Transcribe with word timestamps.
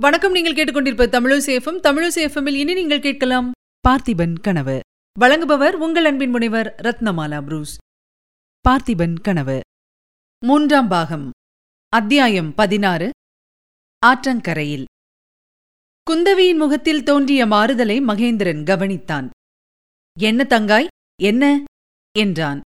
வணக்கம் 0.00 0.32
நீங்கள் 0.32 0.54
கேட்டுக்கொண்டிருப்ப 0.54 1.06
தமிழசேஃபம் 1.06 1.80
தமிழசேஃபமில் 1.82 2.54
இனி 2.54 2.74
நீங்கள் 2.74 3.00
கேட்கலாம் 3.00 3.52
பார்த்திபன் 3.88 4.34
கனவு. 4.40 4.80
வழங்குபவர் 5.20 5.72
உங்கள் 5.72 6.04
அன்பின் 6.04 6.30
முனைவர் 6.30 6.74
ரத்னமாலா 6.82 7.42
புரூஸ். 7.42 7.76
பார்த்திபன் 8.68 9.20
கனவு. 9.20 9.60
மூன்றாம் 10.46 10.88
பாகம். 10.88 11.30
அத்தியாயம் 11.88 12.54
பதினாறு. 12.54 13.10
ஆற்றங்கரையில். 14.06 14.84
குந்தவியின் 16.10 16.56
முகத்தில் 16.56 17.02
தோன்றிய 17.02 17.46
மாறுதலை 17.46 18.00
மகேந்திரன் 18.00 18.64
கவனித்தான். 18.64 19.30
என்ன 20.20 20.46
தங்காய்? 20.48 20.86
என்ன? 21.22 21.64
என்றான். 22.18 22.60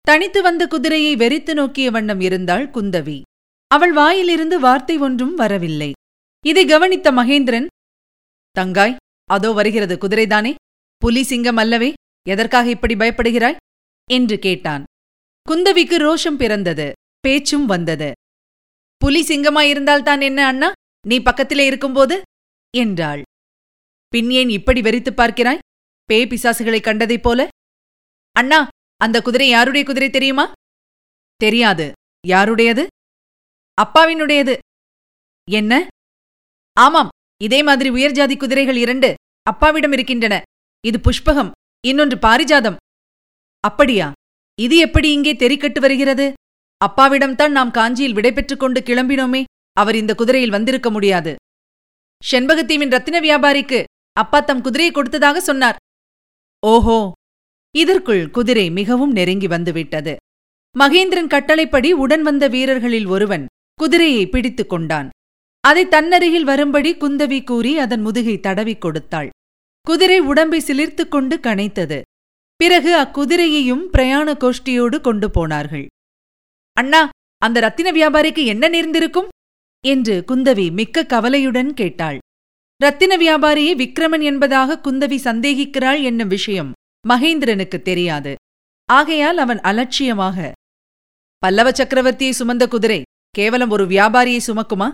தனித்து 0.00 0.42
வந்த 0.42 0.66
குதிரையை 0.66 1.16
வெறித்து 1.16 1.54
நோக்கிய 1.54 1.90
வண்ணம் 1.90 2.20
இருந்தாள் 2.20 2.70
குந்தவி. 2.70 3.22
அவள் 3.66 3.92
வாயிலிருந்து 3.92 4.60
வார்த்தை 4.60 4.98
ஒன்றும் 4.98 5.34
வரவில்லை. 5.34 5.92
இதை 6.46 6.64
கவனித்த 6.64 7.12
மகேந்திரன் 7.12 7.66
தங்காய் 8.60 8.96
அதோ 9.24 9.52
வருகிறது 9.52 9.96
குதிரைதானே? 9.96 10.54
புலி 10.96 11.22
சிங்கம் 11.22 11.56
அல்லவே 11.56 11.92
எதற்காக 12.28 12.70
இப்படி 12.70 12.94
பயப்படுகிறாய்? 12.94 13.56
என்று 14.10 14.38
கேட்டான். 14.38 14.84
குந்தவிக்கு 15.48 15.96
ரோஷம் 15.96 16.36
பிறந்தது 16.36 16.92
பேச்சும் 17.20 17.66
வந்தது. 17.66 18.12
புலி 18.96 19.24
சிங்கமாயிருந்தால்தான் 19.26 20.22
என்ன 20.22 20.46
அண்ணா? 20.46 20.72
நீ 21.06 21.20
பக்கத்திலே 21.20 21.66
இருக்கும்போது? 21.66 22.22
என்றாள். 22.76 23.22
பின் 24.08 24.30
ஏன் 24.30 24.48
இப்படி 24.48 24.80
வெறித்துப் 24.80 25.20
பார்க்கிறாய்? 25.20 25.58
பே 26.04 26.24
பிசாசுகளைக் 26.24 26.82
கண்டதைப் 26.82 27.22
போல? 27.22 27.48
அண்ணா 28.32 28.68
அந்த 28.96 29.22
குதிரை 29.22 29.48
யாருடைய 29.48 29.86
குதிரை 29.86 30.10
தெரியுமா? 30.10 30.52
தெரியாது. 31.36 31.92
யாருடையது? 32.26 32.86
அப்பாவினுடையது. 33.82 34.58
என்ன? 35.50 35.86
ஆமாம் 36.72 37.08
இதே 37.42 37.62
மாதிரி 37.62 37.90
உயர்ஜாதி 37.90 38.36
குதிரைகள் 38.36 38.76
இரண்டு 38.76 39.14
அப்பாவிடம் 39.42 39.92
இருக்கின்றன. 39.92 40.42
இது 40.86 40.98
புஷ்பகம் 40.98 41.50
இன்னொன்று 41.86 42.16
பாரிஜாதம். 42.16 42.76
அப்படியா? 43.60 44.12
இது 44.60 44.76
எப்படி 44.76 45.12
இங்கே 45.12 45.32
தெரிக்கட்டு 45.32 45.80
வருகிறது? 45.80 46.32
அப்பாவிடம்தான் 46.84 47.50
நாம் 47.50 47.70
காஞ்சியில் 47.70 48.12
விடைபெற்றுக் 48.12 48.60
கொண்டு 48.60 48.80
கிளம்பினோமே 48.80 49.44
அவர் 49.72 49.94
இந்த 49.94 50.14
குதிரையில் 50.14 50.50
வந்திருக்க 50.50 50.90
முடியாது. 50.90 51.34
செண்பகத்தீவின் 52.30 52.90
ரத்தின 52.90 53.20
வியாபாரிக்கு 53.20 53.84
அப்பா 54.12 54.40
தம் 54.40 54.60
குதிரையை 54.60 54.94
கொடுத்ததாக 54.94 55.40
சொன்னார். 55.40 55.76
ஓஹோ! 56.66 57.12
இதற்குள் 57.76 58.30
குதிரை 58.30 58.70
மிகவும் 58.70 59.10
நெருங்கி 59.10 59.46
வந்துவிட்டது. 59.46 60.16
மகேந்திரன் 60.78 61.26
கட்டளைப்படி 61.26 61.92
உடன் 61.92 62.22
வந்த 62.22 62.48
வீரர்களில் 62.48 63.06
ஒருவன் 63.06 63.46
குதிரையை 63.74 64.26
பிடித்துக் 64.26 64.68
கொண்டான். 64.68 65.08
அதை 65.68 65.88
தன்னருகில் 65.88 66.44
வரும்படி 66.44 66.96
குந்தவி 66.96 67.44
கூறி 67.44 67.78
அதன் 67.78 68.00
முதுகை 68.00 68.40
தடவிக் 68.40 68.80
கொடுத்தாள். 68.80 69.28
குதிரை 69.80 70.18
உடம்பை 70.18 70.60
சிலிர்த்துக் 70.60 71.08
கொண்டு 71.08 71.36
கனைத்தது. 71.36 72.00
பிறகு 72.56 72.90
அக்குதிரையையும் 72.96 73.84
பிரயாண 73.90 74.32
கோஷ்டியோடு 74.32 75.00
கொண்டு 75.00 75.30
போனார்கள். 75.30 75.86
அண்ணா 76.72 77.08
அந்த 77.38 77.60
ரத்தின 77.60 77.90
வியாபாரிக்கு 77.90 78.44
என்ன 78.44 78.68
நேர்ந்திருக்கும்? 78.68 79.28
என்று 79.86 80.24
குந்தவி 80.28 80.72
மிக்க 80.72 81.06
கவலையுடன் 81.06 81.74
கேட்டாள். 81.74 82.18
ரத்தின 82.76 83.16
வியாபாரியை 83.16 83.74
விக்ரமன் 83.74 84.22
என்பதாக 84.22 84.80
குந்தவி 84.84 85.18
சந்தேகிக்கிறாள் 85.24 86.02
என்னும் 86.02 86.28
விஷயம் 86.28 86.72
மகேந்திரனுக்கு 87.08 87.82
தெரியாது. 87.82 88.34
ஆகையால் 88.86 89.38
அவன் 89.38 89.60
அலட்சியமாக 89.60 90.52
பல்லவ 91.38 91.70
சக்கரவர்த்தியை 91.70 92.32
சுமந்த 92.38 92.68
குதிரை 92.68 93.02
கேவலம் 93.30 93.70
ஒரு 93.70 93.86
வியாபாரியை 93.86 94.40
சுமக்குமா? 94.46 94.92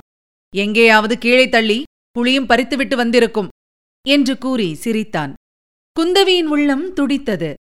எங்கேயாவது 0.57 1.19
கீழே 1.19 1.49
தள்ளி 1.49 1.83
புளியும் 2.19 2.47
பறித்துவிட்டு 2.47 2.97
வந்திருக்கும் 2.97 3.49
என்று 4.09 4.39
கூறி 4.39 4.75
சிரித்தான். 4.75 5.35
குந்தவியின் 6.01 6.45
உள்ளம் 6.45 6.93
துடித்தது. 6.93 7.55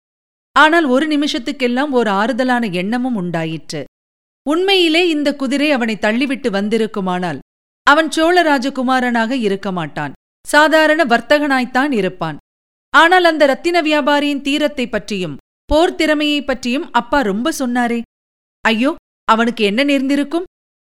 ஆனால் 0.52 0.86
ஒரு 0.86 1.08
நிமிஷத்துக்கெல்லாம் 1.08 1.90
ஓர் 1.90 2.08
ஆறுதலான 2.08 2.74
எண்ணமும் 2.74 3.16
உண்டாயிற்று. 3.16 3.84
உண்மையிலே 4.50 5.10
இந்த 5.10 5.36
குதிரை 5.36 5.72
அவனை 5.72 5.96
தள்ளிவிட்டு 5.96 6.50
வந்திருக்குமானால் 6.50 7.40
அவன் 7.84 8.12
சோழ 8.12 8.44
ராஜகுமாரனாக 8.44 9.32
இருக்க 9.32 9.72
மாட்டான். 9.72 10.14
சாதாரண 10.48 11.06
வர்த்தகனாய்த்தான் 11.06 11.92
இருப்பான். 11.92 12.38
ஆனால் 12.90 13.24
அந்த 13.24 13.46
ரத்தின 13.46 13.82
வியாபாரியின் 13.82 14.42
தீரத்தைப் 14.42 14.92
பற்றியும் 14.92 15.38
போர்த்திறமையைப் 15.74 16.46
பற்றியும் 16.46 16.92
அப்பா 16.92 17.22
ரொம்ப 17.22 17.52
சொன்னாரே. 17.60 18.02
ஐயோ 18.62 18.96
அவனுக்கு 19.26 19.64
என்ன 19.64 19.84
நேர்ந்திருக்கும்? 19.84 20.46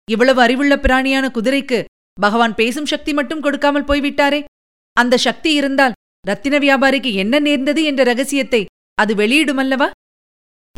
இவ்வளவு 0.09 0.41
அறிவுள்ள 0.41 0.75
பிராணியான 0.75 1.29
குதிரைக்கு 1.29 1.83
பகவான் 2.21 2.55
பேசும் 2.55 2.85
சக்தி 2.85 3.13
மட்டும் 3.13 3.41
கொடுக்காமல் 3.41 3.83
போய்விட்டாரே? 3.83 4.43
அந்த 4.93 5.17
சக்தி 5.17 5.53
இருந்தால் 5.53 5.91
ரத்தின 6.27 6.57
வியாபாரிக்கு 6.57 7.13
என்ன 7.13 7.39
நேர்ந்தது 7.39 7.83
என்ற 7.83 8.03
ரகசியத்தை 8.03 8.65
அது 8.93 9.15
வெளியிடுமல்லவா? 9.15 9.89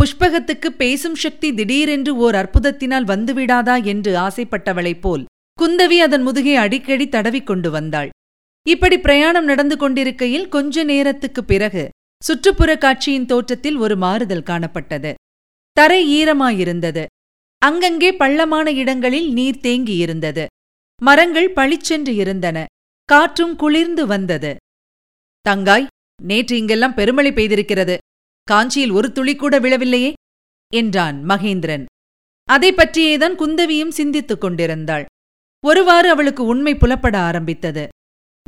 புஷ்பகத்துக்கு 0.02 0.68
பேசும் 0.68 1.16
சக்தி 1.16 1.54
திடீரென்று 1.54 2.16
ஓர் 2.16 2.36
அற்புதத்தினால் 2.36 3.06
வந்துவிடாதா 3.06 3.84
என்று 3.84 4.18
ஆசைப்பட்டவளைப் 4.18 5.00
போல் 5.00 5.26
குந்தவி 5.62 5.98
அதன் 5.98 6.22
முதுகை 6.22 6.56
அடிக்கடி 6.56 7.10
தடவிக் 7.10 7.46
கொண்டு 7.46 7.72
வந்தாள். 7.72 8.10
இப்படி 8.68 9.00
பிரயாணம் 9.00 9.46
நடந்து 9.46 9.78
கொண்டிருக்கையில் 9.78 10.50
கொஞ்ச 10.50 10.84
நேரத்துக்குப் 10.84 11.48
பிறகு 11.48 11.90
சுற்றுப்புற 12.24 12.78
காட்சியின் 12.78 13.26
தோற்றத்தில் 13.26 13.76
ஒரு 13.76 13.96
மாறுதல் 13.96 14.44
காணப்பட்டது. 14.44 15.14
தரை 15.72 16.08
ஈரமாயிருந்தது. 16.14 17.06
அங்கங்கே 17.66 18.16
பள்ளமான 18.16 18.72
இடங்களில் 18.72 19.34
நீர் 19.34 19.60
தேங்கியிருந்தது. 19.62 20.46
மரங்கள் 21.02 21.52
பளிச்சென்று 21.52 22.16
இருந்தன. 22.16 22.66
காற்றும் 23.06 23.56
குளிர்ந்து 23.56 24.08
வந்தது. 24.08 24.56
தங்காய் 25.50 25.88
நேற்று 26.24 26.58
இங்கெல்லாம் 26.58 26.94
பெருமழை 26.94 27.32
பெய்திருக்கிறது. 27.32 27.98
காஞ்சியில் 28.44 28.92
ஒரு 28.92 29.12
துளி 29.12 29.36
கூட 29.36 29.60
விழவில்லையே? 29.60 30.14
என்றான் 30.74 31.26
மகேந்திரன். 31.26 31.86
அதை 32.44 32.74
பற்றியேதான் 32.74 33.36
குந்தவியும் 33.36 33.90
சிந்தித்துக் 33.90 34.42
கொண்டிருந்தாள். 34.42 35.06
ஒருவாறு 35.66 36.10
அவளுக்கு 36.10 36.46
உண்மை 36.46 36.76
புலப்பட 36.76 37.18
ஆரம்பித்தது. 37.18 37.88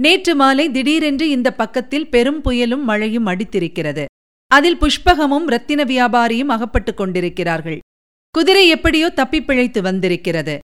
நேற்று 0.02 0.35
மாலை 0.35 0.72
திடீரென்று 0.72 1.29
இந்த 1.29 1.53
பக்கத்தில் 1.53 2.09
பெரும் 2.09 2.44
புயலும் 2.44 2.84
மழையும் 2.84 3.25
அடித்திருக்கிறது. 3.25 4.06
அதில் 4.47 4.78
புஷ்பகமும் 4.78 5.46
ரத்தின 5.46 5.84
வியாபாரியும் 5.84 6.47
அகப்பட்டுக் 6.47 6.97
கொண்டிருக்கிறார்கள். 6.97 7.79
குதிரை 8.33 8.67
எப்படியோ 8.67 9.09
தப்பிப் 9.09 9.47
பிழைத்து 9.47 9.81
வந்திருக்கிறது. 9.81 10.59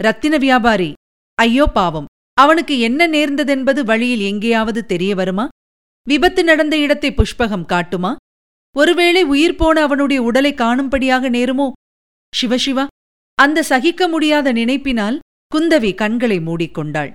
ரத்தின 0.00 0.36
வியாபாரி 0.36 0.92
ஐயோ 1.38 1.66
பாவம் 1.66 2.04
அவனுக்கு 2.34 2.78
என்ன 2.78 3.08
நேர்ந்ததென்பது 3.08 3.80
வழியில் 3.84 4.20
எங்கேயாவது 4.20 4.86
தெரிய 4.86 5.14
வருமா? 5.14 5.48
விபத்து 6.06 6.44
நடந்த 6.44 6.76
இடத்தை 6.76 7.10
புஷ்பகம் 7.10 7.64
காட்டுமா? 7.64 8.16
ஒருவேளை 8.76 9.22
உயிர் 9.22 9.56
போன 9.56 9.82
அவனுடைய 9.82 10.22
உடலை 10.22 10.54
காணும்படியாக 10.54 11.30
நேருமோ? 11.30 11.70
சிவசிவா 12.32 12.86
அந்த 13.38 13.62
சகிக்க 13.62 14.08
முடியாத 14.08 14.52
நினைப்பினால் 14.52 15.18
குந்தவி 15.52 15.94
கண்களை 15.94 16.38
மூடிக்கொண்டாள். 16.38 17.12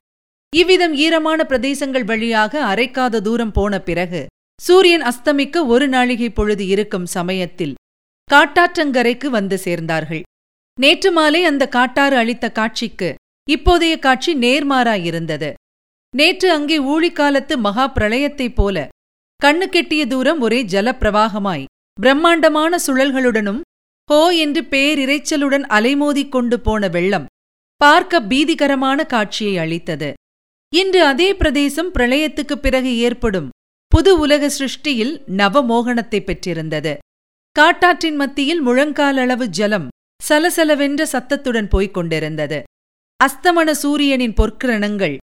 இவ்விதம் 0.56 0.94
ஈரமான 0.94 1.44
பிரதேசங்கள் 1.50 2.03
வழியாக 2.03 2.75
அரைக்காத 2.75 3.22
தூரம் 3.22 3.51
போன 3.51 3.79
பிறகு 3.79 4.25
சூரியன் 4.61 5.01
அஸ்தமிக்க 5.01 5.66
ஒரு 5.66 5.88
நாழிகை 5.88 6.29
பொழுது 6.29 6.67
இருக்கும் 6.67 7.06
சமயத்தில் 7.06 7.73
காட்டாற்றங்கரைக்கு 8.34 9.28
வந்து 9.28 9.59
சேர்ந்தார்கள். 9.64 10.22
நேற்று 10.80 11.12
மாலை 11.12 11.46
அந்த 11.46 11.68
காட்டாறு 11.68 12.18
அளித்த 12.18 12.52
காட்சிக்கு 12.52 13.16
இப்போதைய 13.50 14.00
காட்சி 14.00 14.36
நேர்மாறாயிருந்தது. 14.36 15.53
நேற்று 16.16 16.52
அங்கே 16.52 16.81
ஊழிக்காலத்து 16.81 17.58
மகா 17.58 17.94
பிரளயத்தைப் 17.94 18.53
போல 18.53 18.88
கண்ணு 19.46 19.66
கெட்டிய 19.70 20.08
தூரம் 20.08 20.40
ஒரே 20.40 20.64
ஜலப்பிரவாகமாய் 20.64 21.66
பிரம்மாண்டமான 22.02 22.78
சுழல்களுடனும் 22.88 23.62
ஹோ 24.06 24.30
என்று 24.30 24.62
பேரிரைச்சலுடன் 24.62 25.64
அலைமோதிக் 25.68 26.30
கொண்டு 26.30 26.59
போன 26.59 26.88
வெள்ளம் 26.88 27.25
பார்க்க 27.75 28.22
பீதிகரமான 28.22 29.06
காட்சியை 29.06 29.58
அளித்தது. 29.58 30.14
இன்று 30.75 31.06
அதே 31.06 31.36
பிரதேசம் 31.36 31.94
பிரளயத்துக்குப் 31.94 32.61
பிறகு 32.61 32.97
ஏற்படும் 32.97 33.50
புது 33.88 34.20
உலக 34.20 34.50
சிருஷ்டியில் 34.59 35.22
நவமோகனத்தைப் 35.28 36.23
பெற்றிருந்தது. 36.23 36.97
காட்டாற்றின் 37.56 38.16
மத்தியில் 38.16 38.62
முழங்காலளவு 38.68 39.46
ஜலம் 39.58 39.88
சலசலவென்ற 40.28 41.02
சத்தத்துடன் 41.02 41.68
போய்க் 41.68 41.94
கொண்டிருந்தது. 41.94 42.59
அஸ்தமன 43.20 43.70
சூரியனின் 43.72 44.36
பொற்கிரணங்கள் 44.38 45.16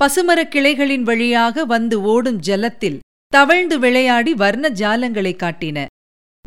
பசுமரக் 0.00 0.50
கிளைகளின் 0.54 1.02
வழியாக 1.02 1.64
வந்து 1.64 2.02
ஓடும் 2.02 2.40
ஜலத்தில் 2.40 2.98
தவழ்ந்து 3.32 3.78
விளையாடி 3.78 4.34
வர்ண 4.34 4.68
ஜாலங்களை 4.70 5.32
காட்டின. 5.36 5.86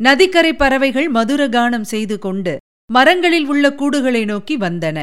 நதிக்கரை 0.00 0.52
பறவைகள் 0.54 1.08
மதுரகானம் 1.08 1.88
செய்து 1.92 2.18
கொண்டு 2.18 2.54
மரங்களில் 2.90 3.46
உள்ள 3.46 3.70
கூடுகளை 3.70 4.22
நோக்கி 4.24 4.56
வந்தன. 4.56 4.98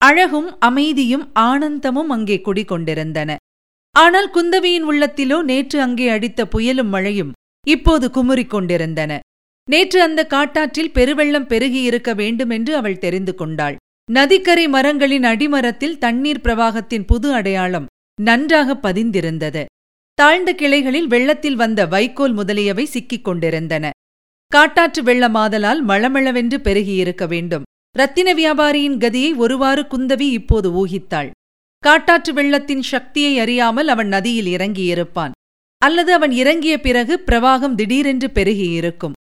அழகும் 0.00 0.50
அமைதியும் 0.60 1.28
ஆனந்தமும் 1.34 2.10
அங்கே 2.10 2.40
குடிகொண்டிருந்தன. 2.44 3.30
ஆனால் 3.94 4.30
குந்தவியின் 4.30 4.88
உள்ளத்திலோ 4.90 5.42
நேற்று 5.42 5.78
அங்கே 5.80 6.08
அடித்த 6.08 6.48
புயலும் 6.56 6.92
மழையும் 6.96 7.32
இப்போது 7.66 8.06
குமுறிக் 8.10 8.52
கொண்டிருந்தன. 8.56 9.12
நேற்று 9.70 10.02
அந்த 10.02 10.26
காட்டாற்றில் 10.30 10.92
பெருவெள்ளம் 10.94 11.46
பெருகியிருக்க 11.46 12.14
வேண்டுமென்று 12.14 12.76
அவள் 12.76 12.98
தெரிந்து 12.98 13.34
கொண்டாள். 13.34 13.76
நதிக்கரை 14.10 14.68
மரங்களின் 14.68 15.22
அடிமரத்தில் 15.22 15.98
தண்ணீர் 15.98 16.40
பிரவாகத்தின் 16.40 17.06
புது 17.06 17.32
அடையாளம் 17.32 17.86
நன்றாக 18.22 18.76
பதிந்திருந்தது. 18.82 19.64
தாழ்ந்த 20.14 20.54
கிளைகளில் 20.54 21.06
வெள்ளத்தில் 21.06 21.56
வந்த 21.56 21.86
வைக்கோல் 21.86 22.32
முதலியவை 22.32 22.84
சிக்கிக் 22.84 23.24
கொண்டிருந்தன. 23.24 23.90
காட்டாற்று 24.52 25.02
வெள்ளமாதலால் 25.02 25.80
மளமளவென்று 25.88 26.58
பெருகியிருக்க 26.58 27.26
வேண்டும். 27.26 27.66
ரத்தின 27.98 28.34
வியாபாரியின் 28.34 28.98
கதியை 28.98 29.36
ஒருவாறு 29.36 29.82
குந்தவி 29.82 30.28
இப்போது 30.38 30.86
ஊகித்தாள். 30.86 31.30
காட்டாற்று 31.78 32.32
வெள்ளத்தின் 32.32 32.82
சக்தியை 32.82 33.38
அறியாமல் 33.38 33.88
அவன் 33.88 34.08
நதியில் 34.08 34.50
இறங்கியிருப்பான். 34.56 35.34
அல்லது 35.78 36.12
அவன் 36.12 36.30
இறங்கிய 36.30 36.80
பிறகு 36.80 37.22
பிரவாகம் 37.26 37.74
திடீரென்று 37.74 38.30
பெருகியிருக்கும் 38.34 39.15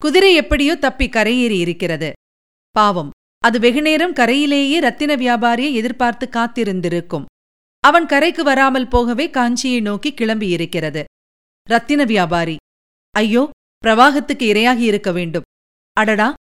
குதிரை 0.00 0.34
எப்படியோ 0.34 0.74
தப்பி 0.76 1.06
கரையேறி 1.06 1.58
இருக்கிறது. 1.58 2.12
பாவம். 2.70 3.10
அது 3.38 3.60
வெகுநேரம் 3.60 4.12
கரையிலேயே 4.12 4.80
ரத்தின 4.80 5.16
வியாபாரியை 5.16 5.72
எதிர்பார்த்து 5.72 6.28
காத்திருந்திருக்கும். 6.32 7.24
அவன் 7.84 8.06
கரைக்கு 8.06 8.42
வராமல் 8.44 8.88
போகவே 8.88 9.26
காஞ்சியை 9.28 9.80
நோக்கி 9.80 10.10
கிளம்பியிருக்கிறது 10.12 11.04
ரத்தின 11.68 12.04
வியாபாரி. 12.04 12.56
ஐயோ 13.14 13.50
பிரவாகத்துக்கு 13.84 14.46
இரையாகி 14.52 14.84
இருக்க 14.84 15.12
வேண்டும். 15.12 15.42
அடடா! 15.92 16.32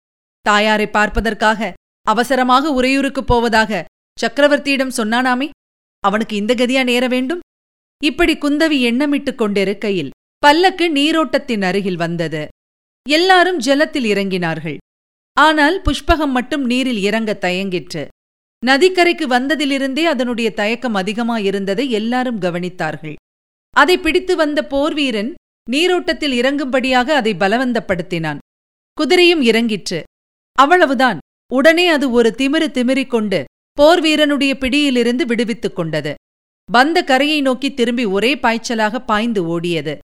தாயாரை 0.40 0.86
பார்ப்பதற்காக 0.86 1.74
அவசரமாக 2.06 2.82
உறையூருக்குப் 2.82 3.26
போவதாக 3.26 3.84
சக்கரவர்த்தியிடம் 4.18 4.96
சொன்னானாமே? 4.96 5.48
அவனுக்கு 6.04 6.36
இந்த 6.36 6.54
கதியா 6.54 6.84
நேர 6.84 7.08
வேண்டும்? 7.08 7.40
இப்படி 8.04 8.34
குந்தவி 8.34 8.78
எண்ணமிட்டுக் 8.90 9.34
கொண்டிருக்கையில் 9.34 10.10
பல்லக்கு 10.38 10.92
நீரோட்டத்தின் 10.92 11.62
அருகில் 11.62 11.96
வந்தது. 11.96 12.48
எல்லாரும் 13.08 13.60
ஜலத்தில் 13.60 14.04
இறங்கினார்கள். 14.04 14.76
ஆனால் 15.32 15.82
புஷ்பகம் 15.82 16.30
மட்டும் 16.30 16.64
நீரில் 16.64 16.96
இறங்க 16.96 17.38
தயங்கிற்று. 17.40 18.08
நதிக்கரைக்கு 18.66 19.26
வந்ததிலிருந்தே 19.26 20.04
அதனுடைய 20.04 20.52
தயக்கம் 20.52 20.94
அதிகமாயிருந்ததை 20.94 21.88
எல்லாரும் 21.88 22.40
கவனித்தார்கள். 22.40 23.14
அதை 23.70 23.98
பிடித்து 23.98 24.36
வந்த 24.36 24.66
போர்வீரன் 24.70 25.34
நீரோட்டத்தில் 25.70 26.40
இறங்கும்படியாக 26.40 27.14
அதை 27.14 27.34
பலவந்தப்படுத்தினான். 27.34 28.38
குதிரையும் 29.00 29.42
இறங்கிற்று. 29.42 30.02
அவ்வளவுதான். 30.52 31.18
உடனே 31.52 31.88
அது 31.88 32.10
ஒரு 32.10 32.34
திமிரு 32.38 32.68
திமிரிக் 32.70 33.06
கொண்டு 33.06 33.44
போர்வீரனுடைய 33.80 34.54
பிடியிலிருந்து 34.54 35.26
விடுவித்துக் 35.26 35.76
கொண்டது. 35.76 36.14
வந்த 36.72 37.02
கரையை 37.02 37.40
நோக்கி 37.40 37.74
திரும்பி 37.74 38.04
ஒரே 38.04 38.34
பாய்ச்சலாக 38.34 39.04
பாய்ந்து 39.04 39.60
ஓடியது. 39.60 39.98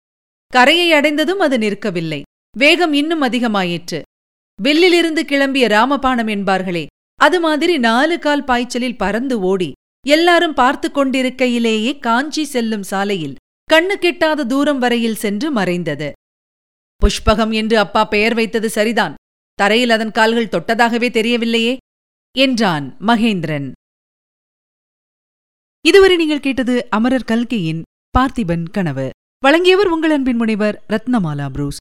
கரையை 0.49 0.93
அடைந்ததும் 0.93 1.38
அது 1.38 1.58
நிற்கவில்லை. 1.58 2.22
வேகம் 2.56 2.93
இன்னும் 2.93 3.22
அதிகமாயிற்று. 3.22 4.00
வில்லிலிருந்து 4.62 5.22
கிளம்பிய 5.31 5.66
ராமபாணம் 5.69 6.26
என்பார்களே 6.26 6.87
அது 7.20 7.40
மாதிரி 7.40 7.78
நாலு 7.78 8.19
கால் 8.19 8.44
பாய்ச்சலில் 8.44 8.96
பறந்து 8.96 9.40
ஓடி 9.40 9.69
எல்லாரும் 10.06 10.54
பார்த்து 10.54 10.88
கொண்டிருக்கையிலேயே 10.90 11.99
காஞ்சி 11.99 12.44
செல்லும் 12.44 12.82
சாலையில் 12.82 13.34
கண்ணு 13.72 13.94
கெட்டாத 14.00 14.44
தூரம் 14.46 14.78
வரையில் 14.78 15.14
சென்று 15.14 15.50
மறைந்தது. 15.52 16.08
புஷ்பகம் 17.02 17.52
என்று 17.52 17.78
அப்பா 17.78 18.02
பெயர் 18.04 18.34
வைத்தது 18.34 18.70
சரிதான் 18.70 19.14
தரையில் 19.54 19.90
அதன் 19.90 20.10
கால்கள் 20.10 20.52
தொட்டதாகவே 20.54 21.08
தெரியவில்லையே 21.19 21.76
என்றான் 22.37 22.96
மகேந்திரன். 23.00 23.72
இதுவரை 25.84 26.16
நீங்கள் 26.16 26.40
கேட்டது 26.40 26.75
அமரர் 26.90 27.31
கல்கையின் 27.31 27.82
பார்த்திபன் 28.19 28.66
கனவு. 28.70 29.10
வழங்கியவர் 29.38 29.87
உங்கள் 29.87 30.10
அன்பின் 30.10 30.37
முனைவர் 30.37 30.84
ரத்னமாலா 30.88 31.49
புரூஸ். 31.49 31.81